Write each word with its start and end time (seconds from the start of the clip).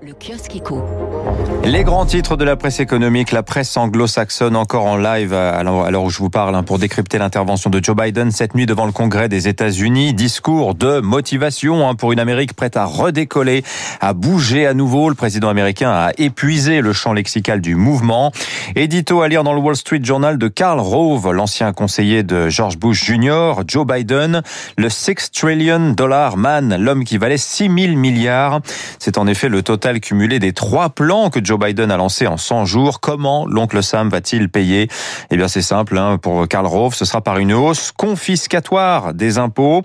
Le 0.00 0.12
kiosque 0.12 0.54
éco. 0.54 0.80
Les 1.64 1.82
grands 1.82 2.06
titres 2.06 2.36
de 2.36 2.44
la 2.44 2.54
presse 2.54 2.78
économique, 2.78 3.32
la 3.32 3.42
presse 3.42 3.76
anglo-saxonne 3.76 4.54
encore 4.54 4.86
en 4.86 4.96
live 4.96 5.34
à 5.34 5.60
l'heure 5.64 6.04
où 6.04 6.08
je 6.08 6.18
vous 6.18 6.30
parle 6.30 6.54
hein, 6.54 6.62
pour 6.62 6.78
décrypter 6.78 7.18
l'intervention 7.18 7.68
de 7.68 7.82
Joe 7.82 7.96
Biden 7.96 8.30
cette 8.30 8.54
nuit 8.54 8.64
devant 8.64 8.86
le 8.86 8.92
Congrès 8.92 9.28
des 9.28 9.48
États-Unis. 9.48 10.14
Discours 10.14 10.76
de 10.76 11.00
motivation 11.00 11.88
hein, 11.88 11.96
pour 11.96 12.12
une 12.12 12.20
Amérique 12.20 12.54
prête 12.54 12.76
à 12.76 12.84
redécoller, 12.84 13.64
à 14.00 14.12
bouger 14.12 14.68
à 14.68 14.74
nouveau. 14.74 15.08
Le 15.08 15.16
président 15.16 15.48
américain 15.48 15.90
a 15.90 16.12
épuisé 16.16 16.80
le 16.80 16.92
champ 16.92 17.12
lexical 17.12 17.60
du 17.60 17.74
mouvement. 17.74 18.30
Édito 18.76 19.20
à 19.22 19.26
lire 19.26 19.42
dans 19.42 19.52
le 19.52 19.60
Wall 19.60 19.74
Street 19.74 20.00
Journal 20.00 20.38
de 20.38 20.46
Karl 20.46 20.78
Rove, 20.78 21.32
l'ancien 21.32 21.72
conseiller 21.72 22.22
de 22.22 22.48
George 22.48 22.78
Bush 22.78 23.04
Jr., 23.04 23.62
Joe 23.66 23.84
Biden, 23.84 24.42
le 24.76 24.88
6 24.90 25.32
trillion 25.32 25.90
dollar 25.90 26.36
man, 26.36 26.76
l'homme 26.78 27.02
qui 27.02 27.18
valait 27.18 27.36
6 27.36 27.64
000 27.64 27.96
milliards. 27.96 28.60
C'est 29.00 29.18
en 29.18 29.26
effet 29.26 29.48
le 29.48 29.62
total 29.62 29.87
cumulé 29.96 30.38
des 30.38 30.52
trois 30.52 30.90
plans 30.90 31.30
que 31.30 31.44
Joe 31.44 31.58
Biden 31.58 31.90
a 31.90 31.96
lancés 31.96 32.26
en 32.26 32.36
100 32.36 32.66
jours. 32.66 33.00
Comment 33.00 33.46
l'oncle 33.46 33.82
Sam 33.82 34.08
va-t-il 34.08 34.48
payer? 34.48 34.88
Eh 35.30 35.36
bien, 35.36 35.48
c'est 35.48 35.62
simple. 35.62 35.96
Hein, 35.98 36.18
pour 36.18 36.46
Karl 36.46 36.66
Rove, 36.66 36.94
ce 36.94 37.04
sera 37.04 37.20
par 37.20 37.38
une 37.38 37.52
hausse 37.52 37.92
confiscatoire 37.92 39.14
des 39.14 39.38
impôts. 39.38 39.82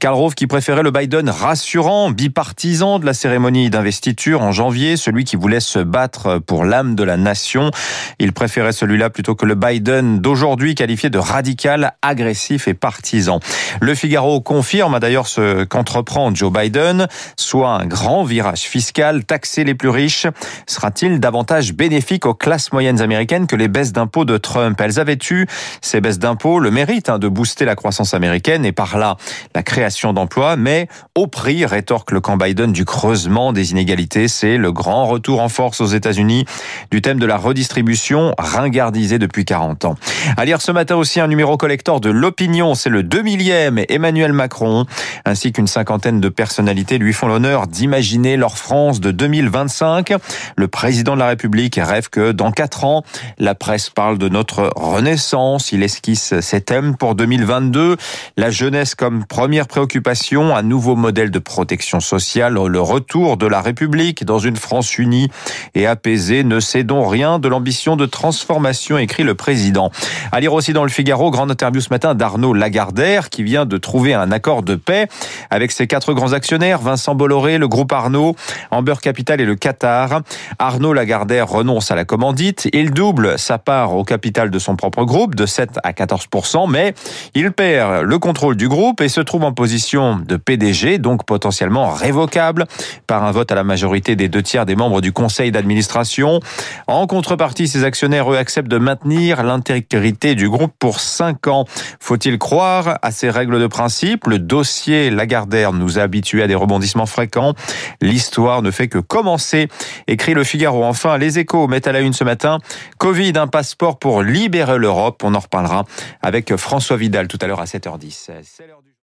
Karl 0.00 0.14
Rove 0.14 0.34
qui 0.34 0.46
préférait 0.46 0.82
le 0.82 0.90
Biden 0.90 1.30
rassurant, 1.30 2.10
bipartisan 2.10 2.98
de 2.98 3.06
la 3.06 3.14
cérémonie 3.14 3.70
d'investiture 3.70 4.42
en 4.42 4.52
janvier, 4.52 4.96
celui 4.96 5.24
qui 5.24 5.36
voulait 5.36 5.60
se 5.60 5.78
battre 5.78 6.38
pour 6.38 6.64
l'âme 6.64 6.94
de 6.94 7.02
la 7.02 7.16
nation. 7.16 7.70
Il 8.18 8.32
préférait 8.32 8.72
celui-là 8.72 9.10
plutôt 9.10 9.34
que 9.34 9.46
le 9.46 9.54
Biden 9.54 10.20
d'aujourd'hui 10.20 10.74
qualifié 10.74 11.10
de 11.10 11.18
radical, 11.18 11.94
agressif 12.02 12.68
et 12.68 12.74
partisan. 12.74 13.40
Le 13.80 13.94
Figaro 13.94 14.40
confirme 14.40 14.98
d'ailleurs 15.00 15.26
ce 15.26 15.64
qu'entreprend 15.64 16.34
Joe 16.34 16.52
Biden, 16.52 17.06
soit 17.36 17.70
un 17.70 17.86
grand 17.86 18.24
virage 18.24 18.62
fiscal, 18.62 19.24
taxe 19.46 19.66
les 19.66 19.74
plus 19.74 19.88
riches 19.88 20.26
sera-t-il 20.66 21.20
davantage 21.20 21.72
bénéfique 21.72 22.26
aux 22.26 22.34
classes 22.34 22.72
moyennes 22.72 23.00
américaines 23.00 23.46
que 23.46 23.56
les 23.56 23.68
baisses 23.68 23.92
d'impôts 23.92 24.24
de 24.24 24.36
Trump? 24.36 24.80
Elles 24.80 24.98
avaient 24.98 25.18
eu, 25.30 25.46
ces 25.80 26.00
baisses 26.00 26.18
d'impôts, 26.18 26.58
le 26.58 26.70
mérite 26.70 27.08
hein, 27.08 27.18
de 27.18 27.28
booster 27.28 27.64
la 27.64 27.74
croissance 27.74 28.14
américaine 28.14 28.64
et 28.64 28.72
par 28.72 28.98
là 28.98 29.16
la 29.54 29.62
création 29.62 30.12
d'emplois, 30.12 30.56
mais 30.56 30.88
au 31.14 31.26
prix, 31.26 31.64
rétorque 31.64 32.10
le 32.10 32.20
camp 32.20 32.36
Biden, 32.36 32.72
du 32.72 32.84
creusement 32.84 33.52
des 33.52 33.70
inégalités. 33.72 34.28
C'est 34.28 34.56
le 34.56 34.72
grand 34.72 35.06
retour 35.06 35.40
en 35.40 35.48
force 35.48 35.80
aux 35.80 35.86
États-Unis 35.86 36.44
du 36.90 37.00
thème 37.02 37.18
de 37.18 37.26
la 37.26 37.36
redistribution 37.36 38.34
ringardisé 38.38 39.18
depuis 39.18 39.44
40 39.44 39.84
ans. 39.84 39.96
À 40.36 40.44
lire 40.44 40.60
ce 40.60 40.72
matin 40.72 40.96
aussi 40.96 41.20
un 41.20 41.28
numéro 41.28 41.56
collector 41.56 42.00
de 42.00 42.10
l'opinion, 42.10 42.74
c'est 42.74 42.90
le 42.90 43.02
2 43.02 43.22
millième 43.22 43.80
Emmanuel 43.88 44.32
Macron, 44.32 44.86
ainsi 45.24 45.52
qu'une 45.52 45.66
cinquantaine 45.66 46.20
de 46.20 46.28
personnalités 46.28 46.98
lui 46.98 47.12
font 47.12 47.28
l'honneur 47.28 47.66
d'imaginer 47.66 48.36
leur 48.36 48.58
France 48.58 49.00
de 49.00 49.10
2000 49.10 49.35
2025. 49.42 50.14
Le 50.56 50.68
président 50.68 51.14
de 51.14 51.20
la 51.20 51.28
République 51.28 51.78
rêve 51.82 52.08
que 52.08 52.32
dans 52.32 52.50
quatre 52.52 52.84
ans, 52.84 53.02
la 53.38 53.54
presse 53.54 53.90
parle 53.90 54.18
de 54.18 54.28
notre 54.28 54.70
renaissance. 54.76 55.72
Il 55.72 55.82
esquisse 55.82 56.40
ses 56.40 56.60
thèmes 56.60 56.96
pour 56.96 57.14
2022. 57.14 57.96
La 58.36 58.50
jeunesse 58.50 58.94
comme 58.94 59.24
première 59.24 59.66
préoccupation, 59.66 60.56
un 60.56 60.62
nouveau 60.62 60.96
modèle 60.96 61.30
de 61.30 61.38
protection 61.38 62.00
sociale, 62.00 62.54
le 62.54 62.80
retour 62.80 63.36
de 63.36 63.46
la 63.46 63.60
République 63.60 64.24
dans 64.24 64.38
une 64.38 64.56
France 64.56 64.98
unie 64.98 65.28
et 65.74 65.86
apaisée. 65.86 66.42
Ne 66.42 66.60
cédons 66.60 67.06
rien 67.06 67.38
de 67.38 67.48
l'ambition 67.48 67.96
de 67.96 68.06
transformation, 68.06 68.98
écrit 68.98 69.22
le 69.22 69.34
président. 69.34 69.90
À 70.32 70.40
lire 70.40 70.54
aussi 70.54 70.72
dans 70.72 70.84
le 70.84 70.88
Figaro, 70.88 71.30
grande 71.30 71.50
interview 71.50 71.80
ce 71.80 71.90
matin 71.90 72.14
d'Arnaud 72.14 72.54
Lagardère 72.54 73.28
qui 73.28 73.42
vient 73.42 73.66
de 73.66 73.76
trouver 73.76 74.14
un 74.14 74.32
accord 74.32 74.62
de 74.62 74.76
paix 74.76 75.08
avec 75.50 75.72
ses 75.72 75.86
quatre 75.86 76.14
grands 76.14 76.32
actionnaires, 76.32 76.80
Vincent 76.80 77.14
Bolloré, 77.14 77.58
le 77.58 77.68
groupe 77.68 77.92
Arnaud, 77.92 78.34
Amber 78.70 78.94
Capital 79.26 79.40
et 79.40 79.44
le 79.44 79.56
Qatar. 79.56 80.20
Arnaud 80.60 80.92
Lagardère 80.92 81.48
renonce 81.48 81.90
à 81.90 81.96
la 81.96 82.04
commandite. 82.04 82.68
Il 82.72 82.92
double 82.92 83.40
sa 83.40 83.58
part 83.58 83.96
au 83.96 84.04
capital 84.04 84.50
de 84.50 84.58
son 84.60 84.76
propre 84.76 85.04
groupe 85.04 85.34
de 85.34 85.46
7 85.46 85.80
à 85.82 85.92
14 85.92 86.28
mais 86.68 86.94
il 87.34 87.50
perd 87.50 88.04
le 88.04 88.18
contrôle 88.20 88.56
du 88.56 88.68
groupe 88.68 89.00
et 89.00 89.08
se 89.08 89.20
trouve 89.20 89.42
en 89.42 89.52
position 89.52 90.16
de 90.16 90.36
PDG, 90.36 90.98
donc 90.98 91.24
potentiellement 91.24 91.90
révocable 91.90 92.66
par 93.08 93.24
un 93.24 93.32
vote 93.32 93.50
à 93.50 93.56
la 93.56 93.64
majorité 93.64 94.14
des 94.14 94.28
deux 94.28 94.42
tiers 94.42 94.64
des 94.64 94.76
membres 94.76 95.00
du 95.00 95.12
conseil 95.12 95.50
d'administration. 95.50 96.38
En 96.86 97.08
contrepartie, 97.08 97.66
ses 97.66 97.82
actionnaires, 97.82 98.32
eux, 98.32 98.36
acceptent 98.36 98.70
de 98.70 98.78
maintenir 98.78 99.42
l'intégrité 99.42 100.36
du 100.36 100.48
groupe 100.48 100.72
pour 100.78 101.00
5 101.00 101.48
ans. 101.48 101.64
Faut-il 101.98 102.38
croire 102.38 102.98
à 103.02 103.10
ces 103.10 103.28
règles 103.30 103.58
de 103.58 103.66
principe? 103.66 104.28
Le 104.28 104.38
dossier 104.38 105.10
Lagardère 105.10 105.72
nous 105.72 105.98
a 105.98 106.02
habitués 106.02 106.44
à 106.44 106.46
des 106.46 106.54
rebondissements 106.54 107.06
fréquents. 107.06 107.54
L'histoire 108.00 108.62
ne 108.62 108.70
fait 108.70 108.86
que 108.86 108.98
commencer, 109.16 109.68
écrit 110.08 110.34
le 110.34 110.44
Figaro. 110.44 110.84
Enfin, 110.84 111.16
les 111.16 111.38
échos 111.38 111.68
mettent 111.68 111.86
à 111.86 111.92
la 111.92 112.00
une 112.00 112.12
ce 112.12 112.22
matin 112.22 112.58
Covid, 112.98 113.32
un 113.36 113.46
passeport 113.46 113.98
pour 113.98 114.22
libérer 114.22 114.76
l'Europe. 114.76 115.22
On 115.24 115.34
en 115.34 115.38
reparlera 115.38 115.86
avec 116.20 116.54
François 116.56 116.98
Vidal 116.98 117.26
tout 117.26 117.38
à 117.40 117.46
l'heure 117.46 117.60
à 117.60 117.64
7h10. 117.64 118.30